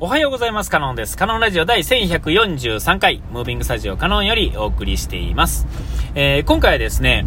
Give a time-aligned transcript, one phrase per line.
[0.00, 0.70] おはようございます。
[0.72, 1.16] カノンです。
[1.16, 5.68] カノンラジオ第1143回、ムービングスタジオカノンよりお送りしています。
[6.16, 7.24] えー今回はですね、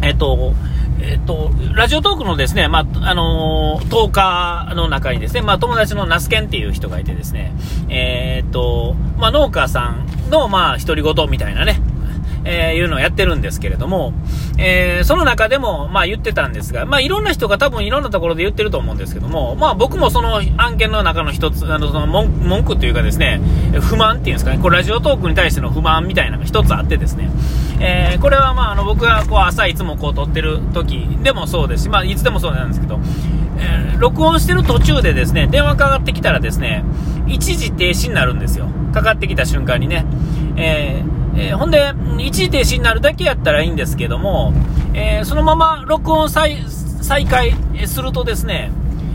[0.00, 0.54] えっ、と、
[1.02, 7.52] えっ、と、ラジオトークのですね、まあ、あのー、10日の中にですね、まあ、友達のナスケンっていう人がいてですね、
[7.90, 11.80] えっ、と、まあ、農家さんの、まあ、独り言みたいなね、
[12.74, 14.12] えいうのをやってるんですけれども、
[14.58, 23.40] えーその中でも、まあ言ってたんですが、まあいろんな人が多分いろんなところで言ってると思うんですけども、まあ僕もその案件の中の一つ、あの、その文文句というかですね、
[23.80, 27.30] 不満っていうんですかね、これラジオトークに対しての不満みたいなのが一つあってですね、
[27.80, 32.98] えーこれはまああの僕がこう朝いつもこう撮ってる時でもそうですし、まあいつでもそうなんですけど、
[33.58, 36.84] えー録音してる途中でですね、電話かかってきたらですね、
[37.26, 38.66] 一時停止になるんですよ。
[38.92, 40.04] かかってきた瞬間にね。
[40.56, 44.52] えーえーほんで、一時停止になるだけやったらいいんですけども、
[44.94, 46.58] えーそのまま録音再
[47.02, 47.54] 再開
[47.86, 48.72] するとですね、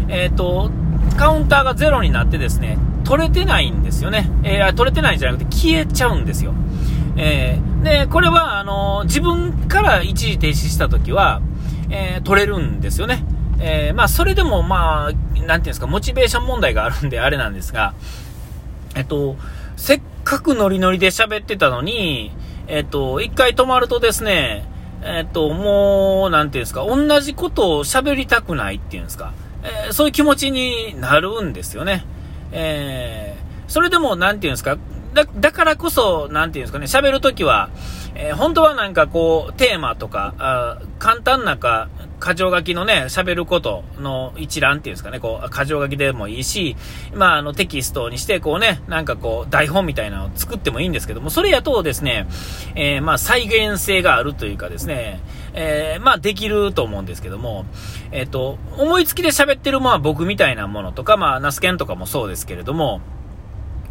[0.09, 0.71] えっ、と、
[1.17, 4.29] カウンターがゼロになってですね、取れてないんですよね。
[4.43, 6.53] えー取れてないんじゃなくて消えちゃうんですよ。
[7.17, 11.41] えーで、これは、あの自分から一時停止したときは、
[11.89, 13.23] えー取れるんですよね。
[13.61, 17.94] えーまあ、それでも、まあ、なんていうんですか、モチベーション問題があるんであれなんですが、
[18.95, 19.35] えっと、
[19.75, 22.31] せっかくノリノリで喋ってたのに、
[22.67, 24.63] えっと、一回止まるとですね、
[25.02, 32.05] えっと、もう、なんていうんですか、同じことを喋りたくないっていうんですか、えーそういう気持ちになるんですよね。
[32.52, 34.77] えーそれでも、なんていうんですか、
[35.16, 37.72] だだからこそ、なんていうんですかね、喋るときは、
[38.13, 41.89] えー本当はなんかこう、テーマとか、あ簡単なか、
[42.20, 46.75] 箇条書きのね、喋ることの一覧っていうんですかね、こう、箇条書きでもいいし、
[47.14, 52.28] まあ、あの、テキストにして、こうね、なんかこう、台本みたいなのを作ってもいいんですけども、それやとですね、
[52.75, 55.22] えーまあ、再現性があるというかですね、
[55.53, 57.66] えーまあ、できると思うんですけども、
[58.12, 63.02] えっ、と、思いつきで喋ってる、まあ、僕みたいなものとか、まあ、ナスケンとかもそうですけれども、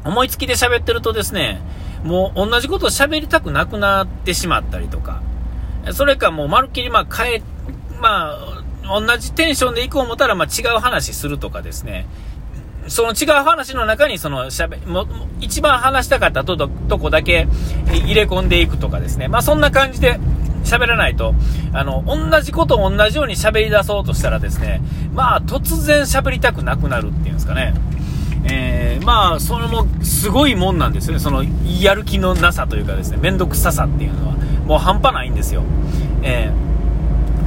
[0.04, 1.60] 思いつきで喋ってるとですね、
[2.04, 5.22] もう同じことを喋りたくなくなってしまったりとか、
[5.92, 7.42] それかもうまるっきりまあ変え、
[8.00, 12.06] まあ、同じテンションで行こう思ったらまあ違う話するとかですね、
[12.88, 17.46] その違う話の中にそのしゃべもも一番話したかったととこだけ
[17.92, 20.18] 入れ込んでいくとかですね、まあそんな感じで
[20.64, 21.34] 喋らないと、
[21.72, 24.80] あの、同じことを同じように喋り出そうとしたらですね、
[25.12, 27.74] まあ突然喋りたくなくなるっていうんですかね。
[28.50, 31.18] えーまあ、それもすごいもんなんですよね。
[31.18, 31.44] その、
[31.80, 35.62] やる気のなさというかですね、めんどくささっていうのは、もう半端ないんですよ。
[36.22, 36.68] えー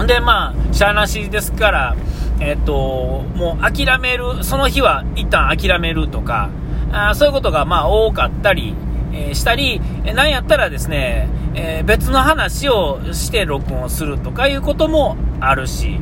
[0.08, 1.96] で、まあ、しゃあなしですから、
[2.40, 6.50] えっ、と、もう諦める、その日は一旦諦めるとか、
[6.92, 8.76] あそういうことがまあ多かったり、
[9.14, 16.00] えーしたり、えーなんやったらですね、えー別の話をして録音するとかいうこともあるし、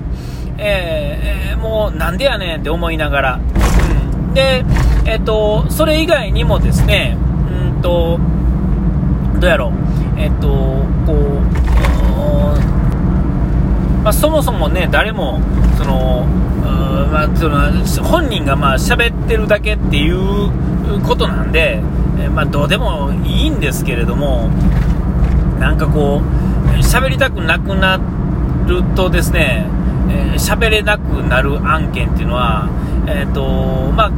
[0.58, 3.40] えーえーもうなんでやねんって思いながら、
[4.28, 4.64] うん、で、
[5.06, 7.18] えっ、と、それ以外にもですね、
[7.52, 8.18] うんと、
[9.40, 10.48] どうやろう、えっ、と、
[11.06, 11.19] こう、
[14.10, 15.40] まあ、そもそもね、誰も、
[15.78, 16.26] その、
[17.12, 17.72] まあ、その
[18.04, 20.50] 本人がまあ喋ってるだけっていう
[21.04, 21.80] ことなんで、
[22.20, 24.50] えまあ、どうでもいいんですけれども、
[25.60, 28.00] なんかこう、喋りたくなくな
[28.66, 29.68] るとですね、
[30.10, 32.68] えーれなくなる案件っていうのは、
[33.06, 34.12] えっ、と、まあ、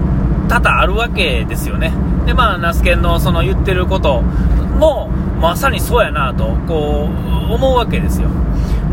[0.48, 1.92] 多々あるわけですよね。
[2.26, 5.10] で、まあ、ナスケンのその言ってることも、
[5.42, 7.10] まさにそうやなと、こ
[7.50, 8.30] う、思うわけですよ。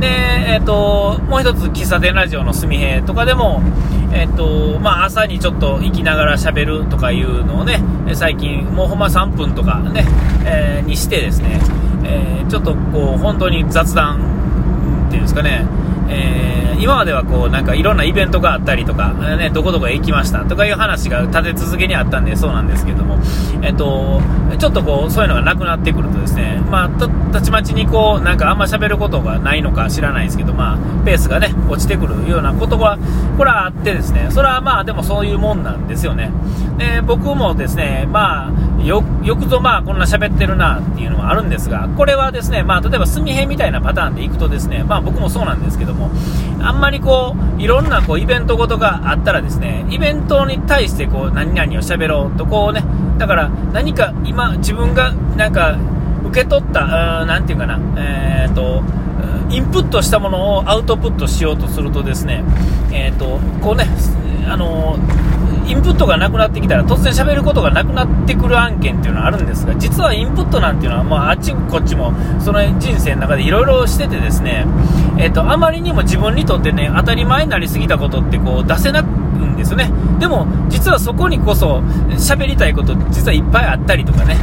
[0.01, 3.63] で、えっ、と、もう一つ、喫茶店ラジオのすみへとかでも、
[4.13, 7.83] えっ、と、まあ、朝にちょっと行きながら喋るとかいうのをね、
[8.15, 10.05] 最近、もうほんま3分とかね、
[10.45, 11.61] えーにしてですね、
[12.05, 14.21] えちょっとこう、本当に雑談
[15.09, 15.67] っていうんですかね、
[16.09, 23.19] えー今まではこうなんかいろんなイベントがあったりとか、ね、どこどこへ行きましたとかいう話が立て続けにあったんでそうなんですけども、
[23.63, 24.21] えっと、
[24.59, 32.99] ちょっとこうそういうのがなくなってくるとですね、まあ、たたちまちにこうなんかあんま喋ることがないのか知らないですけど、まあ、ペースがね落ちてくるようなことが
[33.37, 36.31] これはあってですねそれはまあでもそういうもんなんですよね。
[36.79, 38.53] で僕もですねまあ
[38.89, 46.11] よよくぞまあこんな喋ってるなっていうのはあるんですがこれはですねまあ例えばすみへみたいなパターンでいくとですねまあ僕もそうなんですけども
[46.61, 52.83] あんまりこういろんなこうイベントごとがあったらですねイベントに対してこう何々を喋ろうとこうね
[53.19, 55.79] だから何か今自分がなんか
[56.29, 58.83] 受け取った、あーなんていうかな、えー、と、
[59.51, 62.45] インプットしたものをアウトプットしようとするとですね、
[62.93, 63.87] えー、と、こうね、
[64.47, 64.97] あの
[65.69, 74.67] インプットがなくなってきたら突然喋ることがなくなってくる案件っていうのはあるんですが実はインプットなんていうのは、まあ、あっちこっちもその人生の中でいろいろしててですね、
[75.19, 79.91] えっとあまりにも自分にとってね当たり前になりすぎたことってこう出せなくんですよね。
[80.19, 81.79] でも、実はそこにこそ、
[82.11, 84.37] 喋りたいこと、実はいっぱいあったりとかね。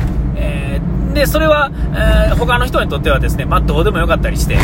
[1.15, 4.57] で、それは、えー、他の人にとってはですね、まあ、どうでもよかったりして、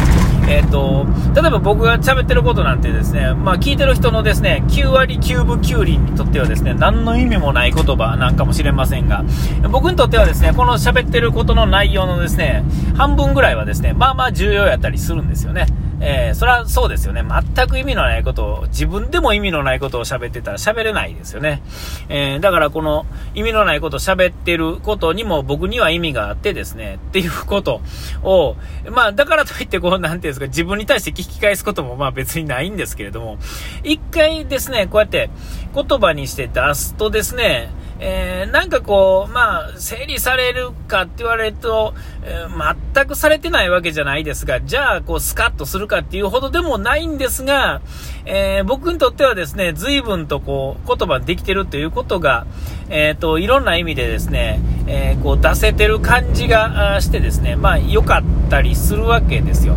[0.50, 9.24] えっ、ー、と、例えば僕が喋ってることなんてですね、まあ、聞いてる人のですね、9割9分9厘にとってはですね、何の意味もない言葉なんかもしれませんが、
[9.72, 12.66] 僕にとってはですね、この喋ってることの内容のですね、
[12.98, 15.68] 半分ぐらいはですね、まあまあ重要やったりするんですよね。
[16.04, 17.24] えー、それはそうですよね。
[17.56, 21.62] 全く意味のないことを、自分でも意味のないことを喋ってたら喋れないですよね。
[22.10, 27.82] えー、だからこの意味のないことを喋ってることにも僕には意味があってですね、っていうこと
[28.24, 28.56] を、
[28.90, 33.38] まあだからといってこう、なんていうんですか、自分に対して聞き返すこともまあ別にないんですけれども、
[33.84, 35.30] 一回ですね、こうやって
[35.74, 37.70] 言葉にして出すとですね、
[38.04, 41.94] えー、なんかこう、まあ、整理されるかって言われると、
[42.24, 47.82] えー、全くされてないわけじゃないですが、じゃあ、こう、スカッとするかっていうほどでもないんですが、
[48.26, 52.48] えー、僕にとってはですね、随分とこう、言葉できてるということが、
[52.90, 59.76] えっ、と、いろんな意味でですね、えこう、出せてる感じがしてですね、まあ、良かったりするわけですよ。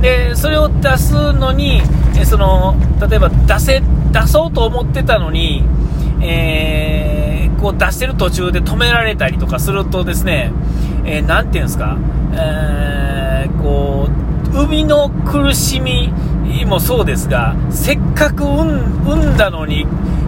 [0.00, 1.82] で、それを出すのに、
[2.18, 2.74] えその、
[3.06, 3.82] 例えば、出せ、
[4.12, 5.62] 出そうと思ってたのに、
[6.22, 6.85] えー
[7.66, 10.52] こう出してる途中で止められたりとかするとですね、
[11.04, 11.98] えー、ていうんですか、
[12.32, 14.08] えー、こ
[14.54, 16.12] う、海の苦しみ
[16.64, 19.84] もそうですが、せっかく産んだのに、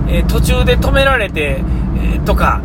[0.09, 1.63] えー、途中で止められて、
[1.97, 2.61] えー、とか、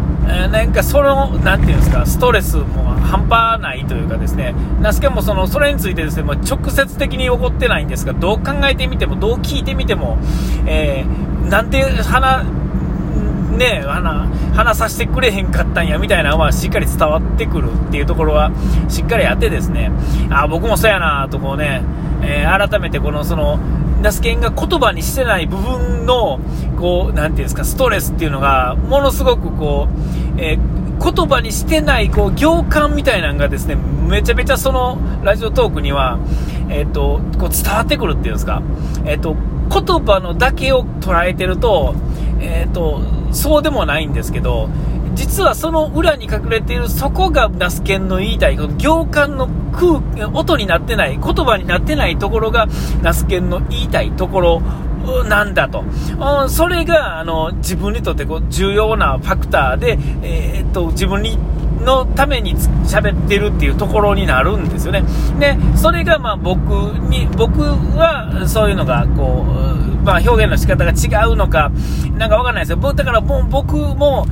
[0.51, 10.17] なんかその、なんていうんですか、ストレスも半端ないというかですね、なすけもその、それについてですね、まあ、直接的に起こってないんですが、どう考えてみても、どう聞いてみても、
[10.65, 12.62] えー、なんて話、
[13.57, 13.83] ね、
[14.53, 18.51] 話させてくれへんかったんやみたいなのはしっかり伝わってくるっていうところは
[18.89, 19.91] しっかりあってですね、
[20.29, 21.83] あ僕もそうやなとこうね、
[22.23, 23.59] えー、改めてこのその、
[24.01, 26.39] ナスケンが言葉にしてない部分の、
[26.77, 29.88] こう、なんていうんですか、ストレスっていうのが、ものすごくこ
[30.38, 36.19] う、えー、言葉にしてない、こう、行間みたいなのがですね、めちゃめちゃその、ラジオトークには、
[36.69, 38.61] え、ー、と、こう伝わってくるっていうんですか、
[39.05, 39.35] え、ー、と、
[39.69, 41.95] 言葉のだけを捉えてると、
[42.41, 43.01] えっ、と、
[43.33, 44.69] そうでもないんですけど、
[45.15, 52.68] 実はその裏に隠れているそこがナスケンの言いたい、この行間の空、音になってない、言葉になってないところが
[53.01, 54.62] ナスケンの言いたいところ
[55.27, 55.83] なんだと。
[56.47, 61.38] それが、あの、自分にとってこう重要なファクターで、えー、っと、自分に
[61.83, 65.03] のために喋ってるっていうところになるんですよね。
[65.39, 66.69] で、それがまあ僕
[67.09, 71.71] に、僕はそういうのがこう、まあ表現の仕方が違うのか、
[72.17, 72.94] なんかわかんないですよ。
[72.94, 74.25] だからもう僕も、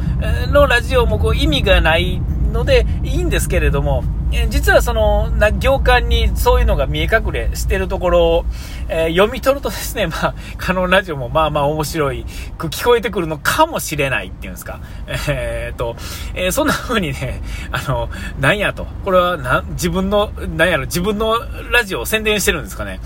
[0.52, 2.22] のラジオもこう意味がない
[2.52, 4.04] のでいいんですけれども、
[4.50, 8.46] 実はその、な行間にそういうのが見え隠れしてるところを、
[8.88, 12.26] えー、読み取るとですね、まあ、カノンラジオもまあまあ面白い
[12.58, 14.80] く聞こえてくるのかもしれないっていうんですか。
[15.28, 15.96] えー、っと、
[16.34, 18.10] えー、そんな風にね、あの、
[18.40, 18.88] なんやと。
[19.04, 21.38] これはな、自分の、なんやろ、自分の
[21.72, 23.02] ラジオを宣伝してるんですかね。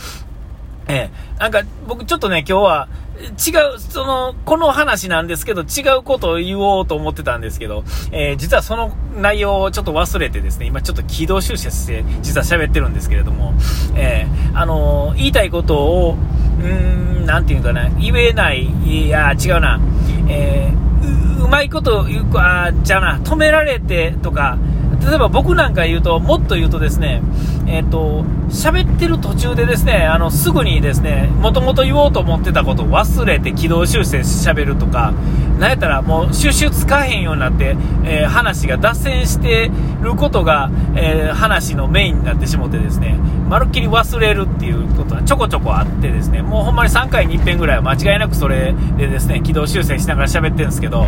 [0.87, 2.87] えー、なんか僕ちょっとね、今日は、
[3.17, 13.53] 違う、その、この話なんですけど、違うことを言おうと思ってたんですけど、えー、実はその内容をちょっと忘れてですね、今ちょっと軌道修正して、実は喋ってるんですけれども、
[13.95, 16.17] えー、あのー、言いたいことを、
[16.59, 19.79] うーん、なんていうかな、言えない、いや、違うな、
[20.27, 24.57] えー、うまいこと言う、あ、じゃあな、止められてとか、
[25.05, 27.21] 例えば僕なんか言うと、もっと言うとですね、
[27.67, 35.13] えっ、ー、と、喋ってる途中でですね、あの、すぐにですね、もともと言おうと思ってたことを忘れて軌道修正喋るとか、
[35.59, 43.17] なんやったらもう収集つかへんようになって、えー、話が脱線してることが、えー、話のメインになってしもってですね、
[43.49, 51.07] まるっきり忘れるっていうことはちょこちょこあってですね、もうほんまに3回に1遍ぐらいは間違いなくそれでですね、軌道修正しながら喋ってるんですけど、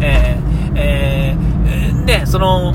[0.00, 2.72] えー、えー、で、その、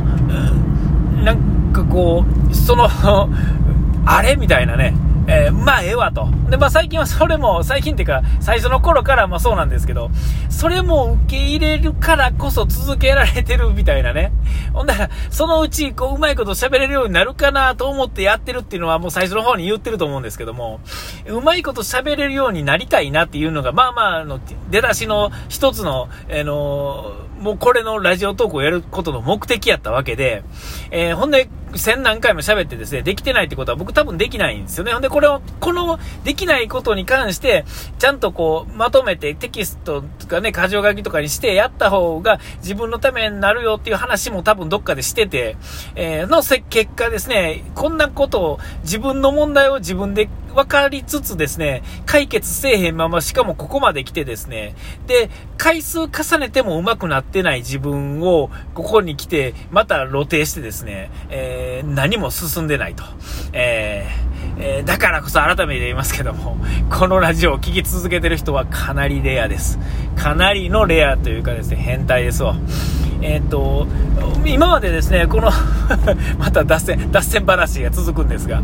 [1.23, 2.89] なんかこう、その
[4.05, 4.35] あれ？
[4.35, 4.93] みたいなね、
[5.27, 6.27] えー、まあ、ええわと。
[6.49, 10.09] で、まあ、最近はそれも、最近っていうか、最初の頃からまあそうなんですけど、
[10.49, 14.31] それも受け入れるからこそ続けられてるみたいなね。
[14.73, 20.81] ほんだら、そのうち、こう、うまいこと喋れるようになるかなと思ってやってるっていうのは、もう最初の方に言ってると思うんですけども、
[21.27, 24.39] うまいこと喋れるようになりたいなっていうのが、まあまあ、の、
[24.69, 30.43] 出だしの一つの、あのーもうこれのラジオトークをやることの目的やったわけで、
[30.91, 34.91] えー、ほんで、千何回も喋ってですね、できてないってことは僕多分できないんですよね。
[34.91, 37.65] ほんで、これを、このできないことに関して、
[37.99, 45.57] ちゃんとこう、まとめてテキストとかね、箇条書きとかにしてやった方が自分のためになるよっていう話も多分どっかでしてて、
[45.95, 54.75] えー、の結果ですね、こんなことを、自分の問題を自分でわかりつつですね、解決せえへんまま、しかもここまで来てですね、
[55.07, 63.03] で、回数重ねても上手くなってない自分を、ここに来て、また露呈してですね、えー、何も進んでないと。
[63.53, 66.57] えー、えー、だからこそ改めて言いますけども、
[66.89, 69.79] このラジオを聴き続けてる人はかなりレアです。
[70.15, 72.55] かなりのレアというかですね、変態ですわ。
[73.21, 73.87] えっ、と、
[74.45, 75.51] 今までですね、この
[76.39, 78.61] また脱線、脱線話が続くんですが、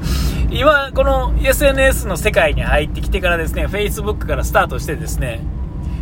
[0.49, 5.41] 今、この SNS の世界に入ってきてからですね、Facebook からスタートしてですね、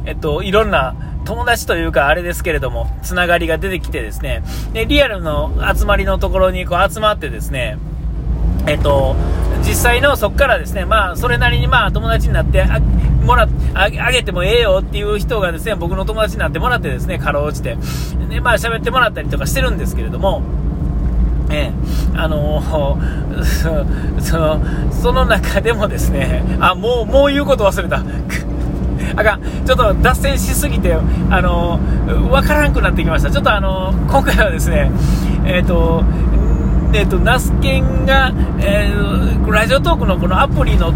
[0.05, 0.95] えっと、いろんな
[1.25, 7.77] 友達というかあれですけれども、つながりが出てきてですね、で、リアルの集まりのところにこう集まってですね、
[8.67, 9.15] えっと、
[9.67, 17.75] 実際のそこからですね、まあ、それなりにまあ、友達になって、あもらあげてもええよっていう人がですね、僕の友達になってもらってですね、かろうじて、
[18.29, 20.43] で、まあ、喋ってもらったりとかしてるんですけれども、
[21.49, 21.73] ええ、
[22.15, 23.43] あのー、
[24.21, 28.03] その、その中でもですね、あ、もう、もう言うこと忘れた。
[29.15, 29.41] あかん。
[29.65, 30.95] ちょっと脱線しすぎて、
[31.29, 31.79] あの、
[32.29, 33.31] わからんくなってきました。
[33.31, 34.91] ちょっとあの、今回はですね、
[35.45, 36.03] えっ、ー、と、
[36.93, 40.93] えっ、と、ナスケンが、えー、ラジオトークのこのアプリの、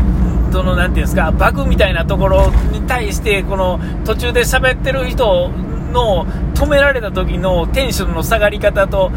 [0.51, 5.51] その、なんていうんですか、バグみたいなところに対して、この途中で喋ってる人
[5.91, 9.11] の止められた時のテンションの下がり方と、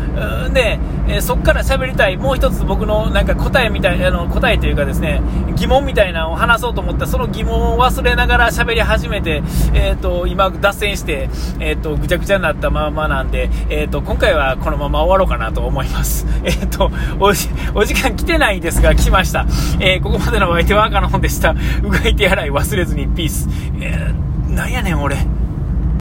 [0.53, 5.21] で、え、そこから喋りたい、もう一つ僕のなんか答えみたい、あの、答えというかですね、
[5.57, 9.43] 疑問みたいなのを話そうと思ったその疑問を忘れながら喋り始めて、
[9.75, 11.29] えっ、ー、と、今脱線して、
[11.61, 16.27] えっ、ー、と、ぐちゃぐちゃになったままなんで、えっ、と、今回はこのまま終わろうかなと思います。
[16.45, 17.27] えっ、と、お、
[17.75, 19.47] お時間来てないですが、来ました。
[19.81, 21.55] えここまでのお相手は赤の本でした。
[21.83, 23.49] うがい手洗い忘れずにピース。
[23.81, 25.17] えー、なんやねん俺。